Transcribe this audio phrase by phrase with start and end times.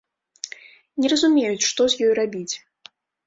[1.03, 2.49] Не разумеюць, што з ёй рабіць.